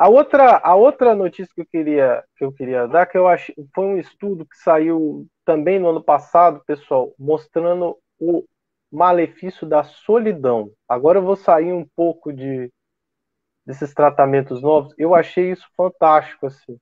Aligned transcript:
A 0.00 0.08
outra, 0.08 0.56
a 0.64 0.74
outra 0.74 1.14
notícia 1.14 1.52
que 1.54 1.60
eu 1.60 1.66
queria, 1.66 2.24
que 2.34 2.42
eu 2.42 2.50
queria 2.50 2.88
dar, 2.88 3.04
que 3.04 3.18
eu 3.18 3.28
acho, 3.28 3.52
foi 3.74 3.84
um 3.84 3.98
estudo 3.98 4.46
que 4.46 4.56
saiu 4.56 5.26
também 5.44 5.78
no 5.78 5.90
ano 5.90 6.02
passado, 6.02 6.62
pessoal, 6.64 7.12
mostrando 7.18 7.98
o 8.18 8.42
malefício 8.90 9.68
da 9.68 9.84
solidão. 9.84 10.70
Agora 10.88 11.18
eu 11.18 11.22
vou 11.22 11.36
sair 11.36 11.74
um 11.74 11.86
pouco 11.94 12.32
de 12.32 12.72
desses 13.66 13.92
tratamentos 13.92 14.62
novos. 14.62 14.94
Eu 14.96 15.14
achei 15.14 15.50
isso 15.52 15.68
fantástico, 15.76 16.46
assim. 16.46 16.78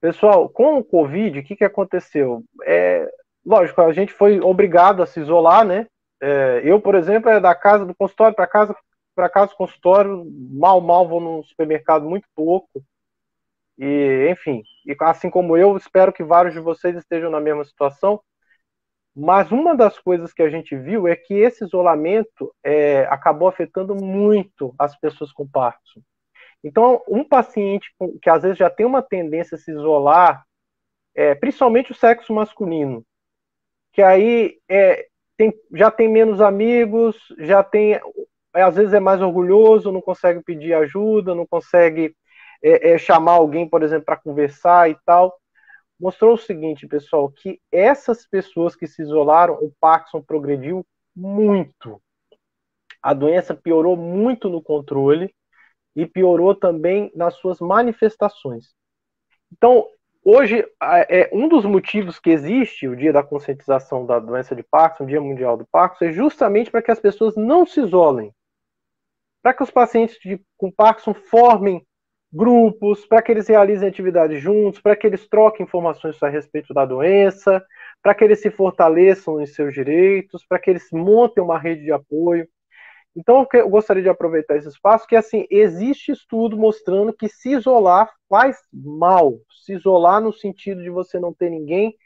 Pessoal, 0.00 0.48
com 0.48 0.78
o 0.78 0.84
Covid, 0.84 1.40
o 1.40 1.42
que, 1.42 1.56
que 1.56 1.64
aconteceu? 1.64 2.44
É, 2.64 3.10
lógico, 3.44 3.82
a 3.82 3.92
gente 3.92 4.12
foi 4.12 4.38
obrigado 4.38 5.02
a 5.02 5.06
se 5.06 5.18
isolar, 5.18 5.64
né? 5.64 5.88
É, 6.22 6.60
eu, 6.62 6.80
por 6.80 6.94
exemplo, 6.94 7.28
é 7.28 7.40
da 7.40 7.56
casa 7.56 7.84
do 7.84 7.92
consultório 7.92 8.36
para 8.36 8.46
casa 8.46 8.72
para 9.18 9.28
casa 9.28 9.52
consultório, 9.52 10.24
mal, 10.52 10.80
mal 10.80 11.08
vou 11.08 11.20
no 11.20 11.42
supermercado 11.42 12.08
muito 12.08 12.28
pouco. 12.36 12.84
E, 13.76 14.28
enfim, 14.30 14.62
e 14.86 14.94
assim 15.00 15.28
como 15.28 15.56
eu, 15.56 15.76
espero 15.76 16.12
que 16.12 16.22
vários 16.22 16.54
de 16.54 16.60
vocês 16.60 16.94
estejam 16.96 17.28
na 17.28 17.40
mesma 17.40 17.64
situação. 17.64 18.22
Mas 19.16 19.50
uma 19.50 19.74
das 19.74 19.98
coisas 19.98 20.32
que 20.32 20.40
a 20.40 20.48
gente 20.48 20.76
viu 20.76 21.08
é 21.08 21.16
que 21.16 21.34
esse 21.34 21.64
isolamento 21.64 22.54
é, 22.62 23.06
acabou 23.06 23.48
afetando 23.48 23.92
muito 23.92 24.72
as 24.78 24.96
pessoas 24.96 25.32
com 25.32 25.48
Parkinson. 25.48 26.00
Então, 26.62 27.02
um 27.08 27.24
paciente 27.24 27.92
que 28.22 28.30
às 28.30 28.44
vezes 28.44 28.56
já 28.56 28.70
tem 28.70 28.86
uma 28.86 29.02
tendência 29.02 29.56
a 29.56 29.58
se 29.58 29.72
isolar, 29.72 30.44
é, 31.12 31.34
principalmente 31.34 31.90
o 31.90 31.96
sexo 31.96 32.32
masculino, 32.32 33.04
que 33.92 34.00
aí 34.00 34.60
é, 34.68 35.08
tem, 35.38 35.52
já 35.72 35.90
tem 35.90 36.08
menos 36.08 36.40
amigos, 36.40 37.16
já 37.38 37.62
tem, 37.62 37.98
às 38.62 38.76
vezes 38.76 38.92
é 38.92 39.00
mais 39.00 39.20
orgulhoso, 39.20 39.92
não 39.92 40.00
consegue 40.00 40.42
pedir 40.42 40.74
ajuda, 40.74 41.34
não 41.34 41.46
consegue 41.46 42.14
é, 42.62 42.92
é, 42.92 42.98
chamar 42.98 43.32
alguém, 43.32 43.68
por 43.68 43.82
exemplo, 43.82 44.06
para 44.06 44.16
conversar 44.16 44.90
e 44.90 44.96
tal. 45.04 45.36
Mostrou 45.98 46.34
o 46.34 46.38
seguinte, 46.38 46.86
pessoal, 46.86 47.28
que 47.30 47.60
essas 47.72 48.26
pessoas 48.26 48.76
que 48.76 48.86
se 48.86 49.02
isolaram, 49.02 49.54
o 49.54 49.72
Parkinson 49.80 50.22
progrediu 50.22 50.86
muito. 51.14 52.00
A 53.02 53.12
doença 53.12 53.54
piorou 53.54 53.96
muito 53.96 54.48
no 54.48 54.62
controle 54.62 55.34
e 55.94 56.06
piorou 56.06 56.54
também 56.54 57.10
nas 57.14 57.34
suas 57.34 57.60
manifestações. 57.60 58.74
Então, 59.52 59.88
hoje, 60.24 60.64
é, 60.80 61.28
um 61.32 61.48
dos 61.48 61.64
motivos 61.64 62.18
que 62.20 62.30
existe 62.30 62.86
o 62.86 62.96
Dia 62.96 63.12
da 63.12 63.22
Conscientização 63.22 64.06
da 64.06 64.18
Doença 64.18 64.54
de 64.54 64.62
Parkinson, 64.62 65.04
o 65.04 65.06
Dia 65.06 65.20
Mundial 65.20 65.56
do 65.56 65.66
Parkinson, 65.66 66.04
é 66.06 66.12
justamente 66.12 66.70
para 66.70 66.82
que 66.82 66.90
as 66.90 67.00
pessoas 67.00 67.34
não 67.36 67.66
se 67.66 67.80
isolem. 67.80 68.32
Para 69.42 69.54
que 69.54 69.62
os 69.62 69.70
pacientes 69.70 70.18
de, 70.20 70.40
com 70.56 70.70
Parkinson 70.70 71.14
formem 71.14 71.86
grupos, 72.32 73.06
para 73.06 73.22
que 73.22 73.32
eles 73.32 73.48
realizem 73.48 73.88
atividades 73.88 74.40
juntos, 74.40 74.80
para 74.80 74.94
que 74.94 75.06
eles 75.06 75.26
troquem 75.28 75.64
informações 75.64 76.22
a 76.22 76.28
respeito 76.28 76.74
da 76.74 76.84
doença, 76.84 77.64
para 78.02 78.14
que 78.14 78.22
eles 78.22 78.40
se 78.40 78.50
fortaleçam 78.50 79.40
em 79.40 79.46
seus 79.46 79.72
direitos, 79.72 80.44
para 80.46 80.58
que 80.58 80.70
eles 80.70 80.88
montem 80.92 81.42
uma 81.42 81.58
rede 81.58 81.84
de 81.84 81.92
apoio. 81.92 82.46
Então, 83.16 83.46
eu 83.54 83.68
gostaria 83.68 84.02
de 84.02 84.08
aproveitar 84.08 84.56
esse 84.56 84.68
espaço, 84.68 85.06
que 85.06 85.16
assim, 85.16 85.46
existe 85.50 86.12
estudo 86.12 86.56
mostrando 86.56 87.12
que 87.12 87.28
se 87.28 87.50
isolar 87.50 88.12
faz 88.28 88.58
mal. 88.72 89.34
Se 89.64 89.74
isolar 89.74 90.20
no 90.20 90.32
sentido 90.32 90.82
de 90.82 90.90
você 90.90 91.18
não 91.18 91.32
ter 91.32 91.50
ninguém, 91.50 91.96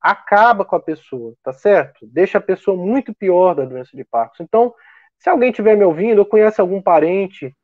acaba 0.00 0.64
com 0.64 0.76
a 0.76 0.80
pessoa, 0.80 1.34
tá 1.42 1.52
certo? 1.52 2.06
Deixa 2.06 2.38
a 2.38 2.40
pessoa 2.40 2.76
muito 2.76 3.14
pior 3.14 3.54
da 3.54 3.64
doença 3.64 3.96
de 3.96 4.04
Parkinson. 4.04 4.44
Então, 4.44 4.74
se 5.20 5.28
alguém 5.28 5.50
estiver 5.50 5.76
me 5.76 5.84
ouvindo, 5.84 6.20
ou 6.20 6.26
conhece 6.26 6.60
algum 6.60 6.82
parente, 6.82 7.54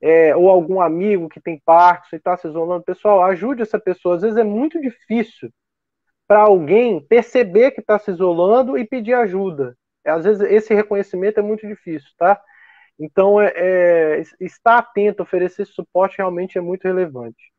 é, 0.00 0.34
ou 0.34 0.48
algum 0.48 0.80
amigo 0.80 1.28
que 1.28 1.40
tem 1.40 1.60
Parkinson 1.64 2.16
e 2.16 2.18
está 2.18 2.36
se 2.36 2.48
isolando, 2.48 2.84
pessoal, 2.84 3.22
ajude 3.24 3.62
essa 3.62 3.78
pessoa. 3.78 4.14
Às 4.14 4.22
vezes 4.22 4.38
é 4.38 4.44
muito 4.44 4.80
difícil 4.80 5.50
para 6.26 6.40
alguém 6.42 7.04
perceber 7.06 7.72
que 7.72 7.80
está 7.80 7.98
se 7.98 8.10
isolando 8.10 8.78
e 8.78 8.86
pedir 8.86 9.14
ajuda. 9.14 9.76
Às 10.06 10.24
vezes 10.24 10.48
esse 10.48 10.72
reconhecimento 10.72 11.40
é 11.40 11.42
muito 11.42 11.66
difícil, 11.66 12.08
tá? 12.16 12.40
Então, 12.98 13.40
é, 13.40 13.52
é, 13.56 14.22
estar 14.40 14.78
atento, 14.78 15.22
oferecer 15.22 15.66
suporte 15.66 16.18
realmente 16.18 16.56
é 16.58 16.60
muito 16.60 16.84
relevante. 16.84 17.52